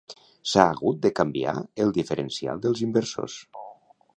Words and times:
S'ha 0.51 0.63
hagut 0.69 1.03
de 1.03 1.11
canviar 1.19 1.53
el 1.85 1.93
diferencial 1.99 2.65
dels 2.65 2.85
inversors 2.89 3.37